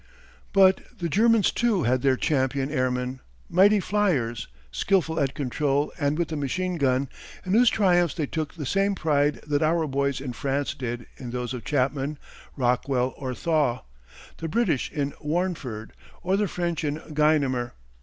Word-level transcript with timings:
But 0.51 0.81
the 0.97 1.07
Germans, 1.09 1.51
too, 1.51 1.83
had 1.83 2.01
their 2.01 2.17
champion 2.17 2.71
airmen, 2.71 3.19
mighty 3.47 3.79
fliers, 3.79 4.47
skillful 4.71 5.19
at 5.19 5.35
control 5.35 5.93
and 5.99 6.17
with 6.17 6.29
the 6.29 6.35
machine 6.35 6.77
gun, 6.77 7.07
in 7.45 7.53
whose 7.53 7.69
triumphs 7.69 8.15
they 8.15 8.25
took 8.25 8.55
the 8.55 8.65
same 8.65 8.95
pride 8.95 9.41
that 9.45 9.61
our 9.61 9.85
boys 9.85 10.19
in 10.19 10.33
France 10.33 10.73
did 10.73 11.05
in 11.17 11.29
those 11.29 11.53
of 11.53 11.65
Chapman, 11.65 12.17
Rockwell 12.57 13.13
or 13.15 13.35
Thaw, 13.35 13.83
the 14.37 14.47
British 14.47 14.91
in 14.91 15.11
Warneford, 15.23 15.91
or 16.23 16.35
the 16.35 16.47
French 16.47 16.83
in 16.83 16.95
Guynemer. 17.13 17.73